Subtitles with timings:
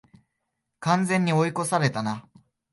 [0.79, 2.27] 完全に追い越されたな